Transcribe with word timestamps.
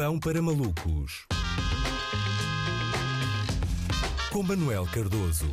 Pão 0.00 0.18
para 0.18 0.40
Malucos. 0.40 1.26
Com 4.32 4.42
Manuel 4.42 4.86
Cardoso. 4.86 5.44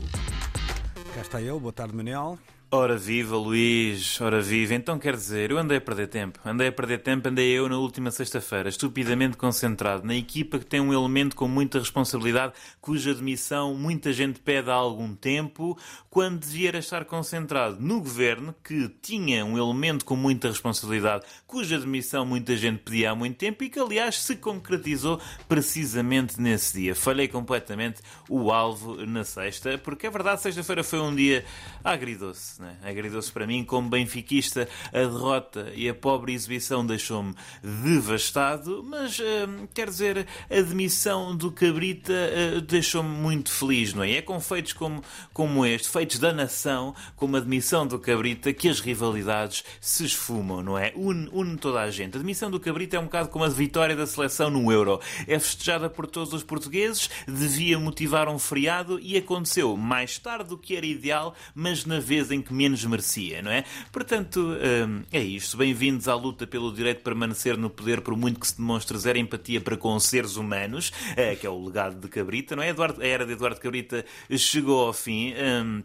Cá 1.14 1.20
está 1.20 1.42
ele, 1.42 1.60
boa 1.60 1.74
tarde 1.74 1.94
Manuel. 1.94 2.40
Ora 2.70 2.98
viva, 2.98 3.38
Luís, 3.38 4.20
ora 4.20 4.42
viva. 4.42 4.74
Então 4.74 5.00
quer 5.00 5.16
dizer, 5.16 5.52
eu 5.52 5.58
andei 5.58 5.78
a 5.78 5.82
perder 5.82 6.08
tempo. 6.08 6.38
Andei 6.44 6.68
a 6.68 6.72
perder 6.72 6.98
tempo, 6.98 7.30
andei 7.30 7.50
eu 7.50 7.70
na 7.70 7.78
última 7.78 8.12
sexta-feira, 8.12 8.68
estupidamente 8.68 9.38
concentrado 9.38 10.06
na 10.06 10.14
equipa 10.14 10.60
que 10.60 10.66
tem 10.66 10.82
um 10.82 10.92
elemento 10.92 11.34
com 11.34 11.48
muita 11.48 11.80
responsabilidade, 11.80 12.52
cuja 12.82 13.12
admissão 13.12 13.74
muita 13.74 14.12
gente 14.12 14.42
pede 14.42 14.70
há 14.70 14.74
algum 14.74 15.16
tempo, 15.16 15.80
quando 16.10 16.42
devia 16.42 16.78
estar 16.78 17.06
concentrado 17.06 17.78
no 17.80 18.02
governo, 18.02 18.54
que 18.62 18.90
tinha 19.02 19.46
um 19.46 19.58
elemento 19.58 20.04
com 20.04 20.18
muita 20.18 20.50
responsabilidade, 20.50 21.26
cuja 21.46 21.78
admissão 21.78 22.26
muita 22.26 22.58
gente 22.58 22.80
pedia 22.80 23.12
há 23.12 23.16
muito 23.16 23.38
tempo 23.38 23.64
e 23.64 23.70
que, 23.70 23.80
aliás, 23.80 24.18
se 24.22 24.36
concretizou 24.36 25.22
precisamente 25.48 26.42
nesse 26.42 26.82
dia. 26.82 26.94
Falhei 26.94 27.30
completamente 27.30 28.02
o 28.28 28.52
alvo 28.52 29.06
na 29.06 29.24
sexta, 29.24 29.78
porque 29.78 30.08
é 30.08 30.10
verdade, 30.10 30.42
sexta-feira 30.42 30.84
foi 30.84 31.00
um 31.00 31.16
dia 31.16 31.46
agridoce 31.82 32.57
né? 32.60 32.78
agridou-se 32.84 33.32
para 33.32 33.48
mim 33.48 33.64
como 33.64 33.90
benfiquista. 33.90 34.68
A 34.88 35.00
derrota 35.00 35.72
e 35.76 35.90
a 35.90 35.94
pobre 35.94 36.34
exibição 36.34 36.86
deixou-me 36.86 37.36
devastado, 37.64 38.84
mas 38.84 39.20
uh, 39.20 39.68
quer 39.74 39.88
dizer, 39.88 40.28
a 40.50 40.62
demissão 40.62 41.36
do 41.36 41.52
Cabrita 41.52 42.14
uh, 42.14 42.62
deixou-me 42.62 43.10
muito 43.10 43.52
feliz, 43.52 43.94
não 43.94 44.04
é? 44.04 44.18
É 44.18 44.22
com 44.22 44.40
feitos 44.40 44.74
como, 44.74 45.04
como 45.34 45.66
este, 45.66 45.90
feitos 45.90 46.20
da 46.20 46.34
nação, 46.34 46.96
como 47.16 47.38
a 47.38 47.40
demissão 47.40 47.86
do 47.86 48.00
Cabrita, 48.00 48.54
que 48.54 48.70
as 48.70 48.80
rivalidades 48.80 49.64
se 49.80 50.06
esfumam, 50.06 50.64
não 50.64 50.78
é? 50.78 50.94
Une, 50.96 51.30
une 51.32 51.58
toda 51.58 51.82
a 51.82 51.92
gente. 51.92 52.16
A 52.16 52.20
demissão 52.20 52.50
do 52.50 52.60
Cabrita 52.60 52.98
é 52.98 53.00
um 53.00 53.06
bocado 53.06 53.30
como 53.30 53.46
a 53.46 53.50
vitória 53.50 53.96
da 53.96 54.08
seleção 54.08 54.50
no 54.50 54.72
Euro. 54.72 55.00
É 55.28 55.38
festejada 55.38 55.90
por 55.90 56.08
todos 56.08 56.34
os 56.34 56.44
portugueses, 56.44 57.10
devia 57.28 57.80
motivar 57.80 58.30
um 58.30 58.40
feriado 58.40 59.00
e 59.00 59.18
aconteceu 59.18 59.76
mais 59.76 60.18
tarde 60.18 60.50
do 60.50 60.58
que 60.58 60.76
era 60.76 60.86
ideal, 60.86 61.36
mas 61.54 61.86
na 61.86 62.00
vez 62.00 62.32
em 62.32 62.42
que 62.42 62.47
menos 62.54 62.84
merecia, 62.86 63.42
não 63.42 63.52
é? 63.52 63.64
Portanto, 63.92 64.40
hum, 64.40 65.04
é 65.12 65.20
isto. 65.22 65.58
Bem-vindos 65.58 66.08
à 66.08 66.16
luta 66.16 66.46
pelo 66.48 66.74
direito 66.74 66.98
de 66.98 67.04
permanecer 67.04 67.58
no 67.58 67.70
poder, 67.70 68.02
por 68.02 68.16
muito 68.16 68.40
que 68.40 68.48
se 68.48 68.58
demonstre 68.58 68.98
zero 68.98 69.18
empatia 69.18 69.62
para 69.62 69.78
com 69.78 70.00
seres 70.00 70.36
humanos, 70.36 70.92
eh, 71.16 71.36
que 71.36 71.46
é 71.46 71.50
o 71.50 71.66
legado 71.66 72.00
de 72.00 72.08
Cabrita, 72.08 72.56
não 72.56 72.64
é? 72.64 72.70
Eduardo, 72.70 73.02
a 73.02 73.06
era 73.06 73.26
de 73.26 73.34
Eduardo 73.34 73.60
Cabrita 73.60 74.06
chegou 74.38 74.86
ao 74.88 74.94
fim. 74.94 75.34
Hum, 75.34 75.84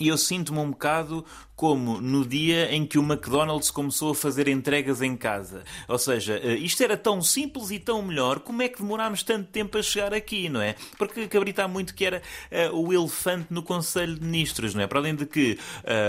e 0.00 0.08
eu 0.08 0.16
sinto-me 0.16 0.58
um 0.58 0.70
bocado 0.70 1.24
como 1.60 2.00
no 2.00 2.24
dia 2.24 2.74
em 2.74 2.86
que 2.86 2.98
o 2.98 3.02
McDonald's 3.02 3.70
começou 3.70 4.12
a 4.12 4.14
fazer 4.14 4.48
entregas 4.48 5.02
em 5.02 5.14
casa. 5.14 5.62
Ou 5.86 5.98
seja, 5.98 6.40
eh, 6.42 6.54
isto 6.54 6.82
era 6.82 6.96
tão 6.96 7.20
simples 7.20 7.70
e 7.70 7.78
tão 7.78 8.00
melhor, 8.00 8.40
como 8.40 8.62
é 8.62 8.68
que 8.70 8.80
demorámos 8.80 9.22
tanto 9.22 9.46
tempo 9.50 9.76
a 9.76 9.82
chegar 9.82 10.14
aqui, 10.14 10.48
não 10.48 10.62
é? 10.62 10.74
Porque 10.96 11.28
Cabrita 11.28 11.62
há 11.64 11.68
muito 11.68 11.94
que 11.94 12.06
era 12.06 12.22
uh, 12.72 12.74
o 12.74 12.94
elefante 12.94 13.48
no 13.50 13.62
Conselho 13.62 14.14
de 14.14 14.24
Ministros, 14.24 14.74
não 14.74 14.82
é? 14.82 14.86
Para 14.86 15.00
além 15.00 15.14
de 15.14 15.26
que 15.26 15.58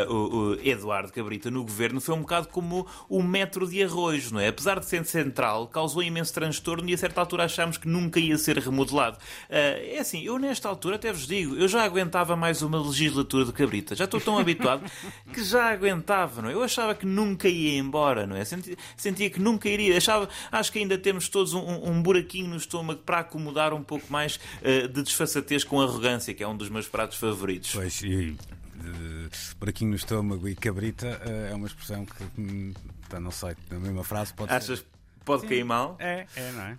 uh, 0.08 0.10
o, 0.10 0.52
o, 0.52 0.54
Eduardo 0.66 1.12
Cabrita 1.12 1.52
no 1.52 1.64
governo 1.64 2.00
foi 2.00 2.16
um 2.16 2.22
bocado 2.22 2.48
como 2.48 2.88
o 3.10 3.22
metro 3.22 3.68
de 3.68 3.84
arroz, 3.84 4.32
não 4.32 4.40
é? 4.40 4.48
Apesar 4.48 4.80
de 4.80 4.86
ser 4.86 5.04
central, 5.04 5.68
causou 5.68 6.02
imenso 6.02 6.34
transtorno 6.34 6.90
e 6.90 6.94
a 6.94 6.98
certa 6.98 7.20
altura 7.20 7.44
achámos 7.44 7.78
que 7.78 7.90
nunca 7.90 8.22
ia 8.22 8.38
ser 8.38 8.58
remodelado. 8.58 9.18
Uh, 9.50 9.98
é 9.98 10.00
assim, 10.00 10.24
eu 10.24 10.40
nesta 10.40 10.70
altura 10.70 10.96
até 10.96 11.12
vos 11.12 11.28
digo, 11.28 11.58
eu 11.58 11.68
já 11.68 11.84
aguentava 11.84 12.38
mais 12.38 12.62
uma 12.62 12.82
legislatura 12.82 13.44
de 13.44 13.52
Cabrita. 13.52 13.98
Já 13.98 14.06
estou 14.06 14.22
tão 14.22 14.40
habituado 14.40 14.90
que 15.34 15.41
que 15.42 15.44
já 15.44 15.72
aguentava, 15.72 16.42
não 16.42 16.50
é? 16.50 16.54
Eu 16.54 16.62
achava 16.62 16.94
que 16.94 17.06
nunca 17.06 17.48
ia 17.48 17.78
embora, 17.80 18.28
não 18.28 18.36
é? 18.36 18.46
Sentia, 18.46 18.78
sentia 18.96 19.30
que 19.30 19.40
nunca 19.40 19.68
iria. 19.68 19.98
Achava, 19.98 20.30
acho 20.52 20.72
que 20.72 20.78
ainda 20.78 20.98
temos 20.98 21.28
todos 21.30 21.54
um, 21.54 21.90
um 21.90 22.02
buraquinho 22.02 22.48
no 22.48 22.58
estômago 22.58 23.02
para 23.02 23.20
acomodar 23.20 23.74
um 23.74 23.84
pouco 23.84 24.06
mais 24.12 24.36
uh, 24.36 24.88
de 24.88 25.02
desfaçatez 25.02 25.64
com 25.64 25.82
arrogância, 25.82 26.34
que 26.34 26.44
é 26.44 26.48
um 26.48 26.56
dos 26.56 26.70
meus 26.70 26.88
pratos 26.88 27.18
favoritos. 27.18 27.72
Pois, 27.74 28.02
e 28.04 28.30
uh, 28.30 29.58
buraquinho 29.58 29.90
no 29.90 29.96
estômago 29.96 30.48
e 30.48 30.56
cabrita 30.56 31.20
uh, 31.26 31.52
é 31.52 31.56
uma 31.56 31.68
expressão 31.68 32.06
que, 32.06 32.24
hum, 32.40 32.74
não 33.20 33.32
sei, 33.32 33.56
na 33.72 33.80
mesma 33.80 34.04
frase 34.04 34.34
pode 34.34 34.54
Achas 34.54 34.80
ser. 34.80 34.86
pode 35.26 35.42
Sim. 35.42 35.48
cair 35.48 35.66
mal? 35.66 35.96
É, 36.00 36.28
é, 36.36 36.52
não 36.52 36.62
é? 36.62 36.78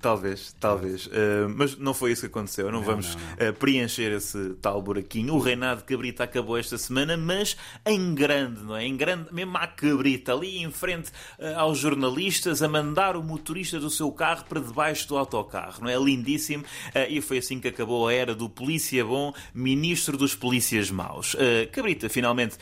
Talvez, 0.00 0.54
talvez. 0.58 1.06
Uh, 1.06 1.48
mas 1.54 1.76
não 1.76 1.92
foi 1.92 2.12
isso 2.12 2.22
que 2.22 2.26
aconteceu. 2.26 2.66
Não, 2.66 2.78
não 2.78 2.82
vamos 2.82 3.14
não, 3.14 3.22
não. 3.38 3.50
Uh, 3.50 3.54
preencher 3.54 4.12
esse 4.12 4.54
tal 4.60 4.80
buraquinho. 4.80 5.34
O 5.34 5.38
reinado 5.38 5.80
de 5.80 5.86
Cabrita 5.86 6.24
acabou 6.24 6.56
esta 6.56 6.78
semana, 6.78 7.16
mas 7.16 7.56
em 7.84 8.14
grande, 8.14 8.62
não 8.62 8.76
é? 8.76 8.86
Em 8.86 8.96
grande, 8.96 9.32
mesmo 9.32 9.56
à 9.56 9.66
Cabrita, 9.66 10.32
ali 10.32 10.58
em 10.58 10.70
frente 10.70 11.10
uh, 11.38 11.58
aos 11.58 11.78
jornalistas, 11.78 12.62
a 12.62 12.68
mandar 12.68 13.16
o 13.16 13.22
motorista 13.22 13.78
do 13.78 13.90
seu 13.90 14.10
carro 14.12 14.44
para 14.48 14.60
debaixo 14.60 15.08
do 15.08 15.16
autocarro, 15.16 15.82
não 15.82 15.88
é? 15.88 15.96
Lindíssimo. 15.96 16.64
e 17.08 17.20
foi 17.20 17.38
assim 17.38 17.60
que 17.60 17.68
acabou 17.68 18.08
a 18.08 18.12
era 18.12 18.34
do 18.34 18.48
polícia 18.48 19.04
bom, 19.04 19.32
ministro 19.54 20.16
dos 20.16 20.34
polícias 20.34 20.90
maus. 20.90 21.36
Cabrita, 21.70 22.08
finalmente, 22.08 22.56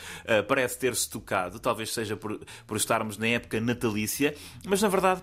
parece 0.47 0.77
ter-se 0.77 1.09
tocado, 1.09 1.59
talvez 1.59 1.93
seja 1.93 2.15
por, 2.15 2.39
por 2.67 2.77
estarmos 2.77 3.17
na 3.17 3.27
época 3.27 3.59
natalícia, 3.59 4.35
mas 4.65 4.81
na 4.81 4.87
verdade 4.87 5.21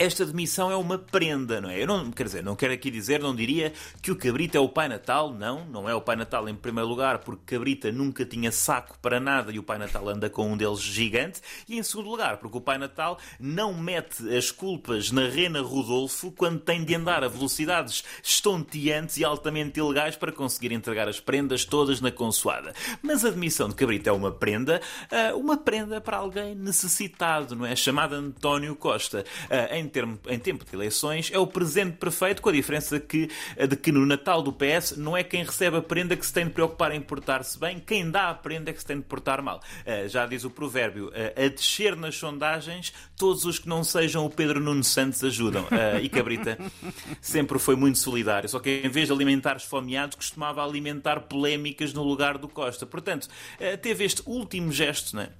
esta 0.00 0.24
demissão 0.24 0.70
é 0.70 0.76
uma 0.76 0.96
prenda, 0.96 1.60
não 1.60 1.68
é? 1.68 1.82
Eu 1.82 1.86
não, 1.86 2.10
quer 2.10 2.24
dizer, 2.24 2.42
não 2.42 2.56
quero 2.56 2.72
aqui 2.72 2.90
dizer, 2.90 3.20
não 3.20 3.36
diria 3.36 3.70
que 4.00 4.10
o 4.10 4.16
Cabrita 4.16 4.56
é 4.56 4.60
o 4.60 4.66
Pai 4.66 4.88
Natal, 4.88 5.30
não, 5.30 5.66
não 5.66 5.86
é 5.86 5.94
o 5.94 6.00
Pai 6.00 6.16
Natal 6.16 6.48
em 6.48 6.54
primeiro 6.54 6.88
lugar, 6.88 7.18
porque 7.18 7.54
Cabrita 7.54 7.92
nunca 7.92 8.24
tinha 8.24 8.50
saco 8.50 8.98
para 9.02 9.20
nada 9.20 9.52
e 9.52 9.58
o 9.58 9.62
Pai 9.62 9.76
Natal 9.76 10.08
anda 10.08 10.30
com 10.30 10.50
um 10.50 10.56
deles 10.56 10.80
gigante, 10.80 11.42
e 11.68 11.76
em 11.78 11.82
segundo 11.82 12.08
lugar, 12.08 12.38
porque 12.38 12.56
o 12.56 12.62
Pai 12.62 12.78
Natal 12.78 13.18
não 13.38 13.74
mete 13.74 14.34
as 14.34 14.50
culpas 14.50 15.10
na 15.10 15.28
Rena 15.28 15.60
Rodolfo 15.60 16.32
quando 16.32 16.60
tem 16.60 16.82
de 16.82 16.94
andar 16.94 17.22
a 17.22 17.28
velocidades 17.28 18.02
estonteantes 18.22 19.18
e 19.18 19.24
altamente 19.24 19.80
ilegais 19.80 20.16
para 20.16 20.32
conseguir 20.32 20.72
entregar 20.72 21.08
as 21.08 21.20
prendas 21.20 21.66
todas 21.66 22.00
na 22.00 22.10
consoada. 22.10 22.72
Mas 23.02 23.22
a 23.22 23.28
demissão 23.28 23.68
de 23.68 23.74
Cabrita 23.74 24.08
é 24.08 24.12
uma 24.14 24.32
prenda, 24.32 24.80
ah, 25.10 25.36
uma 25.36 25.58
prenda 25.58 26.00
para 26.00 26.16
alguém 26.16 26.54
necessitado, 26.54 27.54
não 27.54 27.66
é? 27.66 27.76
Chamada 27.76 28.16
António 28.16 28.74
Costa. 28.74 29.26
Ah, 29.50 29.76
em 29.76 29.89
termo, 29.90 30.18
em 30.28 30.38
tempo 30.38 30.64
de 30.64 30.74
eleições, 30.74 31.30
é 31.32 31.38
o 31.38 31.46
presente 31.46 31.96
perfeito, 31.96 32.40
com 32.40 32.48
a 32.48 32.52
diferença 32.52 32.98
que, 32.98 33.28
de 33.68 33.76
que 33.76 33.92
no 33.92 34.06
Natal 34.06 34.42
do 34.42 34.52
PS 34.52 34.96
não 34.96 35.16
é 35.16 35.22
quem 35.22 35.44
recebe 35.44 35.76
a 35.76 35.82
prenda 35.82 36.16
que 36.16 36.24
se 36.24 36.32
tem 36.32 36.46
de 36.46 36.52
preocupar 36.52 36.92
em 36.92 37.00
portar-se 37.00 37.58
bem, 37.58 37.78
quem 37.78 38.10
dá 38.10 38.30
a 38.30 38.34
prenda 38.34 38.70
é 38.70 38.72
que 38.72 38.80
se 38.80 38.86
tem 38.86 38.96
de 38.96 39.04
portar 39.04 39.42
mal. 39.42 39.60
Uh, 39.80 40.08
já 40.08 40.26
diz 40.26 40.44
o 40.44 40.50
provérbio, 40.50 41.08
uh, 41.08 41.44
a 41.44 41.48
descer 41.48 41.96
nas 41.96 42.16
sondagens, 42.16 42.92
todos 43.16 43.44
os 43.44 43.58
que 43.58 43.68
não 43.68 43.82
sejam 43.82 44.24
o 44.24 44.30
Pedro 44.30 44.60
Nuno 44.60 44.84
Santos 44.84 45.22
ajudam. 45.24 45.64
Uh, 45.64 46.00
e 46.02 46.08
Cabrita 46.08 46.58
sempre 47.20 47.58
foi 47.58 47.76
muito 47.76 47.98
solidário, 47.98 48.48
só 48.48 48.58
que 48.58 48.82
em 48.84 48.88
vez 48.88 49.08
de 49.08 49.12
alimentar 49.12 49.56
esfomeados, 49.56 50.16
costumava 50.16 50.64
alimentar 50.64 51.20
polémicas 51.20 51.92
no 51.92 52.02
lugar 52.02 52.38
do 52.38 52.48
Costa. 52.48 52.86
Portanto, 52.86 53.28
teve 53.82 54.04
este 54.04 54.22
último 54.26 54.72
gesto, 54.72 55.16
não 55.16 55.22
é? 55.22 55.30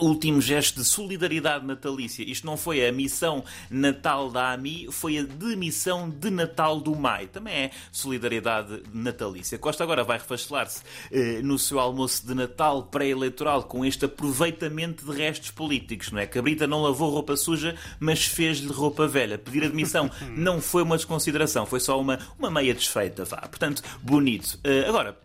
Último 0.00 0.40
gesto 0.40 0.76
de 0.76 0.84
solidariedade 0.84 1.66
natalícia. 1.66 2.22
Isto 2.22 2.46
não 2.46 2.56
foi 2.56 2.86
a 2.86 2.92
missão 2.92 3.44
Natal 3.70 4.30
da 4.30 4.52
AMI, 4.52 4.88
foi 4.90 5.18
a 5.18 5.22
demissão 5.22 6.08
de 6.08 6.30
Natal 6.30 6.80
do 6.80 6.94
MAI. 6.94 7.26
Também 7.26 7.54
é 7.54 7.70
solidariedade 7.92 8.82
natalícia. 8.92 9.58
Costa 9.58 9.84
agora 9.84 10.04
vai 10.04 10.18
refastelar-se 10.18 10.82
eh, 11.10 11.40
no 11.42 11.58
seu 11.58 11.78
almoço 11.78 12.26
de 12.26 12.34
Natal 12.34 12.84
pré-eleitoral 12.84 13.64
com 13.64 13.84
este 13.84 14.04
aproveitamento 14.04 15.04
de 15.04 15.16
restos 15.16 15.50
políticos, 15.50 16.10
não 16.10 16.20
é? 16.20 16.26
Cabrita 16.26 16.66
não 16.66 16.82
lavou 16.82 17.10
roupa 17.10 17.36
suja, 17.36 17.76
mas 17.98 18.24
fez-lhe 18.24 18.72
roupa 18.72 19.06
velha. 19.06 19.38
Pedir 19.38 19.64
admissão 19.64 20.10
não 20.36 20.60
foi 20.60 20.82
uma 20.82 20.96
desconsideração, 20.96 21.66
foi 21.66 21.80
só 21.80 22.00
uma, 22.00 22.18
uma 22.38 22.50
meia 22.50 22.74
desfeita, 22.74 23.24
vá. 23.24 23.38
Portanto, 23.38 23.82
bonito. 24.02 24.58
Eh, 24.64 24.84
agora, 24.88 25.16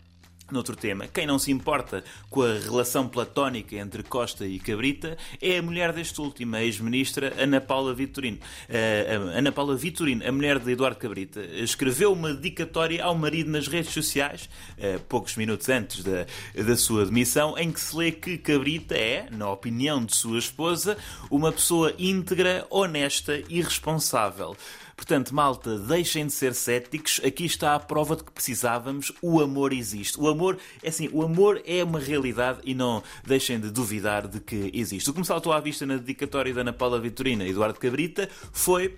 Noutro 0.53 0.75
tema, 0.75 1.07
quem 1.07 1.25
não 1.25 1.39
se 1.39 1.51
importa 1.51 2.03
com 2.29 2.43
a 2.43 2.53
relação 2.53 3.07
platónica 3.07 3.75
entre 3.75 4.03
Costa 4.03 4.45
e 4.45 4.59
Cabrita 4.59 5.17
é 5.41 5.57
a 5.57 5.63
mulher 5.63 5.91
deste 5.91 6.21
último, 6.21 6.55
a 6.55 6.63
ex-ministra 6.63 7.33
Ana 7.39 7.59
Paula 7.59 7.91
Vitorino. 7.91 8.37
Uh, 8.69 9.35
Ana 9.35 9.51
Paula 9.51 9.75
Vitorino, 9.75 10.23
a 10.23 10.31
mulher 10.31 10.59
de 10.59 10.71
Eduardo 10.71 10.97
Cabrita, 10.97 11.41
escreveu 11.41 12.13
uma 12.13 12.31
dedicatória 12.31 13.03
ao 13.03 13.15
marido 13.15 13.49
nas 13.49 13.67
redes 13.67 13.91
sociais, 13.91 14.47
uh, 14.77 14.99
poucos 15.09 15.35
minutos 15.35 15.67
antes 15.69 16.03
da, 16.03 16.27
da 16.55 16.77
sua 16.77 17.03
demissão, 17.03 17.57
em 17.57 17.71
que 17.71 17.81
se 17.81 17.95
lê 17.95 18.11
que 18.11 18.37
Cabrita 18.37 18.95
é, 18.95 19.27
na 19.31 19.49
opinião 19.49 20.05
de 20.05 20.15
sua 20.15 20.37
esposa, 20.37 20.95
uma 21.31 21.51
pessoa 21.51 21.95
íntegra, 21.97 22.67
honesta 22.69 23.41
e 23.49 23.59
responsável. 23.59 24.55
Portanto, 24.95 25.33
malta, 25.33 25.77
deixem 25.77 26.27
de 26.27 26.33
ser 26.33 26.53
céticos. 26.53 27.19
Aqui 27.23 27.45
está 27.45 27.75
a 27.75 27.79
prova 27.79 28.15
de 28.15 28.23
que 28.23 28.31
precisávamos. 28.31 29.11
O 29.21 29.41
amor 29.41 29.73
existe. 29.73 30.19
O 30.19 30.27
amor, 30.27 30.57
é 30.81 30.89
assim, 30.89 31.09
o 31.11 31.23
amor 31.23 31.61
é 31.65 31.83
uma 31.83 31.99
realidade 31.99 32.59
e 32.63 32.73
não 32.73 33.03
deixem 33.25 33.59
de 33.59 33.69
duvidar 33.69 34.27
de 34.27 34.39
que 34.39 34.69
existe. 34.73 35.09
O 35.09 35.13
que 35.13 35.19
me 35.19 35.25
saltou 35.25 35.51
à 35.51 35.59
vista 35.59 35.85
na 35.85 35.97
dedicatória 35.97 36.53
da 36.53 36.61
Ana 36.61 36.73
Paula 36.73 36.99
Vitorina 36.99 37.43
e 37.43 37.49
Eduardo 37.49 37.79
Cabrita 37.79 38.29
foi 38.51 38.95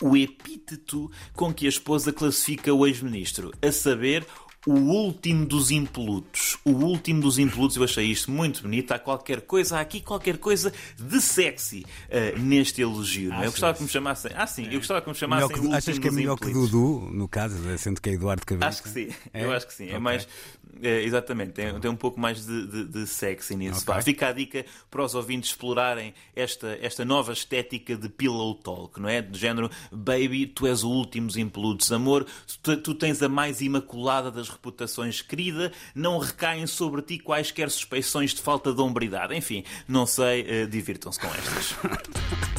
o 0.00 0.16
epíteto 0.16 1.10
com 1.32 1.52
que 1.52 1.66
a 1.66 1.68
esposa 1.68 2.12
classifica 2.12 2.72
o 2.72 2.86
ex-ministro, 2.86 3.52
a 3.62 3.72
saber, 3.72 4.26
o 4.66 4.72
último 4.72 5.46
dos 5.46 5.70
impolutos. 5.70 6.58
O 6.64 6.72
último 6.72 7.20
dos 7.20 7.38
impolutos, 7.38 7.76
eu 7.76 7.84
achei 7.84 8.06
isto 8.06 8.32
muito 8.32 8.62
bonito. 8.62 8.90
Há 8.90 8.98
qualquer 8.98 9.42
coisa, 9.42 9.78
há 9.78 9.80
aqui 9.80 10.00
qualquer 10.00 10.38
coisa 10.38 10.72
de 10.98 11.20
sexy 11.20 11.86
uh, 12.08 12.38
neste 12.38 12.82
elogio. 12.82 13.32
É? 13.32 13.46
Eu 13.46 13.52
gostava 13.52 13.74
que 13.74 13.84
me 13.84 13.88
chamassem. 13.88 14.32
Ah, 14.34 14.46
sim, 14.46 14.66
eu 14.66 14.78
gostava 14.78 15.00
que 15.00 15.08
me 15.08 15.14
chamassem. 15.14 15.48
Que, 15.48 15.72
achas 15.72 15.98
que 15.98 16.08
é 16.08 16.10
melhor 16.10 16.36
que 16.36 16.50
Dudu, 16.50 17.08
no 17.12 17.28
caso, 17.28 17.56
sendo 17.78 18.00
que 18.00 18.10
é 18.10 18.14
Eduardo 18.14 18.44
Cabeça? 18.44 18.68
Acho 18.68 18.82
que 18.82 18.88
sim, 18.88 19.08
é? 19.32 19.44
eu 19.44 19.52
acho 19.52 19.66
que 19.68 19.74
sim. 19.74 19.84
É 19.84 19.86
okay. 19.86 19.96
É 19.96 20.00
mais. 20.00 20.28
É, 20.82 21.02
exatamente, 21.02 21.52
tem, 21.52 21.80
tem, 21.80 21.90
um 21.90 21.96
pouco 21.96 22.20
mais 22.20 22.44
de, 22.44 22.66
de, 22.66 22.84
de 22.84 23.06
sexy 23.06 23.56
nisso. 23.56 23.82
Okay. 23.88 24.02
Fica 24.02 24.28
a 24.28 24.32
dica 24.32 24.66
para 24.90 25.02
os 25.02 25.14
ouvintes 25.14 25.50
explorarem 25.50 26.12
esta, 26.34 26.78
esta 26.82 27.02
nova 27.02 27.32
estética 27.32 27.96
de 27.96 28.08
pillow 28.08 28.54
talk, 28.56 29.00
não 29.00 29.08
é? 29.08 29.22
Do 29.22 29.38
género, 29.38 29.70
baby, 29.90 30.46
tu 30.46 30.66
és 30.66 30.82
o 30.82 30.90
último 30.90 31.28
dos 31.28 31.36
impolutos. 31.36 31.90
Amor, 31.92 32.26
tu, 32.62 32.76
tu 32.76 32.94
tens 32.94 33.22
a 33.22 33.28
mais 33.28 33.62
imaculada 33.62 34.30
das 34.30 34.48
reputações 34.56 35.22
querida, 35.22 35.72
não 35.94 36.18
recaem 36.18 36.66
sobre 36.66 37.02
ti 37.02 37.18
quaisquer 37.18 37.70
suspeições 37.70 38.34
de 38.34 38.42
falta 38.42 38.72
de 38.72 38.80
hombridade. 38.80 39.34
Enfim, 39.34 39.64
não 39.86 40.06
sei, 40.06 40.64
uh, 40.64 40.66
divirtam-se 40.66 41.20
com 41.20 41.28
estas. 41.28 41.76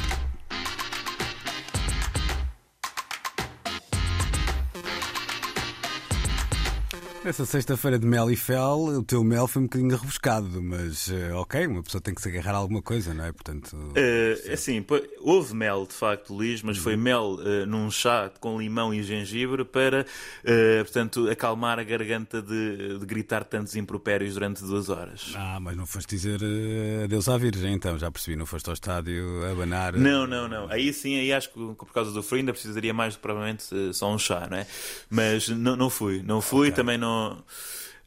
Essa 7.27 7.45
sexta-feira 7.45 7.99
de 7.99 8.07
mel 8.07 8.31
e 8.31 8.37
fel, 8.37 8.85
o 8.85 9.03
teu 9.03 9.21
mel 9.21 9.47
foi 9.47 9.61
um 9.61 9.65
bocadinho 9.65 9.97
rebuscado, 9.97 10.63
mas 10.63 11.09
uh, 11.09 11.35
ok, 11.35 11.67
uma 11.67 11.83
pessoa 11.83 11.99
tem 11.99 12.15
que 12.15 12.21
se 12.21 12.29
agarrar 12.29 12.53
a 12.53 12.57
alguma 12.59 12.81
coisa, 12.81 13.13
não 13.13 13.25
é? 13.25 13.33
Portanto, 13.33 13.73
uh, 13.75 14.53
assim, 14.53 14.85
houve 15.19 15.53
mel 15.53 15.85
de 15.85 15.93
facto, 15.93 16.33
Luís, 16.33 16.61
mas 16.61 16.77
uhum. 16.77 16.83
foi 16.83 16.95
mel 16.95 17.33
uh, 17.33 17.65
num 17.65 17.91
chá 17.91 18.31
com 18.39 18.57
limão 18.57 18.93
e 18.93 19.03
gengibre 19.03 19.65
para, 19.65 20.05
portanto, 20.85 21.29
acalmar 21.29 21.79
a 21.79 21.83
garganta 21.83 22.41
de, 22.41 22.97
de, 22.97 23.05
gritar 23.05 23.43
tantos 23.43 23.75
impropérios 23.75 24.35
durante 24.35 24.63
duas 24.63 24.87
horas. 24.87 25.33
Ah, 25.35 25.59
mas 25.59 25.75
não 25.75 25.85
foste 25.85 26.15
dizer 26.15 26.39
adeus 27.03 27.27
à 27.27 27.37
Virgem, 27.37 27.73
então, 27.73 27.99
já 27.99 28.09
percebi, 28.09 28.37
não 28.37 28.45
foste 28.45 28.69
ao 28.69 28.73
estádio 28.73 29.45
abanar. 29.51 29.97
Não, 29.97 30.25
não, 30.25 30.47
não. 30.47 30.71
Aí 30.71 30.93
sim, 30.93 31.19
aí 31.19 31.33
acho 31.33 31.49
que 31.49 31.59
por 31.59 31.91
causa 31.91 32.09
do 32.13 32.23
frio 32.23 32.39
ainda 32.39 32.53
precisaria 32.53 32.93
mais 32.93 33.15
do 33.15 33.17
que 33.17 33.23
provavelmente 33.23 33.65
só 33.91 34.13
um 34.13 34.17
chá, 34.17 34.47
não 34.49 34.57
é? 34.59 34.65
Mas 35.09 35.49
não, 35.49 35.75
não 35.75 35.89
fui, 35.89 36.23
não 36.23 36.39
fui, 36.39 36.69
okay. 36.69 36.71
também 36.71 36.97
não 36.97 37.16
嗯 37.17 37.43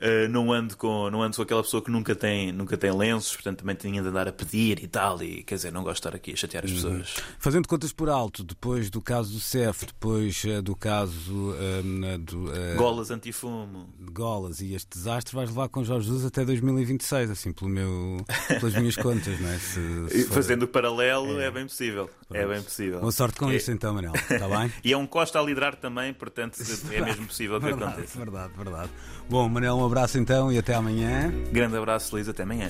Uh, 0.01 0.27
não 0.31 0.51
ando 0.51 0.79
com 0.79 1.11
não 1.11 1.23
ando 1.23 1.37
com 1.37 1.43
aquela 1.43 1.63
pessoa 1.63 1.83
que 1.83 1.91
nunca 1.91 2.15
tem 2.15 2.51
nunca 2.53 2.75
tem 2.75 2.91
lenços 2.91 3.35
portanto 3.35 3.59
também 3.59 3.77
tinha 3.77 4.01
de 4.01 4.09
andar 4.09 4.27
a 4.27 4.33
pedir 4.33 4.83
e 4.83 4.89
tal 4.89 5.23
e 5.23 5.43
quer 5.43 5.57
dizer 5.57 5.71
não 5.71 5.83
gosto 5.83 5.97
de 5.97 6.09
estar 6.09 6.17
aqui 6.17 6.33
a 6.33 6.37
chatear 6.37 6.65
as 6.65 6.71
uhum. 6.71 6.77
pessoas 6.77 7.17
fazendo 7.39 7.69
contas 7.69 7.93
por 7.93 8.09
alto 8.09 8.43
depois 8.43 8.89
do 8.89 9.03
caso 9.03 9.31
do 9.31 9.39
CEF 9.39 9.85
depois 9.85 10.43
uh, 10.45 10.63
do 10.63 10.75
caso 10.75 11.51
uh, 11.51 12.19
do 12.19 12.47
golas 12.79 13.11
antifumo 13.11 13.91
golas 14.11 14.63
e 14.63 14.73
este 14.73 14.89
desastre 14.97 15.37
vais 15.37 15.51
levar 15.51 15.69
com 15.69 15.85
Jorge 15.85 16.07
Jesus 16.07 16.25
até 16.25 16.47
2026 16.47 17.31
assim 17.31 17.53
pelo 17.53 17.69
meu 17.69 18.25
pelas 18.49 18.75
minhas 18.75 18.97
contas 18.97 19.39
não 19.39 19.51
é? 19.51 19.59
Se, 19.59 20.09
se 20.09 20.25
fazendo 20.29 20.63
o 20.63 20.69
paralelo 20.69 21.39
é. 21.39 21.49
é, 21.49 21.51
bem 21.51 21.67
possível 21.67 22.09
Pronto. 22.27 22.43
é 22.43 22.47
bem 22.47 22.63
possível 22.63 23.01
boa 23.01 23.13
sorte 23.13 23.39
com 23.39 23.51
é. 23.51 23.57
isso 23.57 23.71
então 23.71 23.93
Manel 23.93 24.15
está 24.15 24.49
bem 24.49 24.73
e 24.83 24.95
é 24.95 24.97
um 24.97 25.07
Costa 25.07 25.39
a 25.39 25.43
liderar 25.43 25.77
também 25.77 26.15
portanto 26.15 26.59
é 26.91 27.03
mesmo 27.03 27.27
possível 27.27 27.61
que 27.61 27.67
verdade, 27.69 27.93
aconteça 27.93 28.19
verdade 28.19 28.53
verdade 28.57 28.91
bom 29.29 29.47
Manel 29.47 29.77
um 29.77 29.90
abraço 29.91 30.19
então 30.19 30.53
e 30.53 30.59
até 30.59 30.75
amanhã. 30.75 31.33
Grande 31.51 31.77
abraço, 31.77 32.15
Luís, 32.15 32.29
até 32.29 32.45
amanhã. 32.45 32.69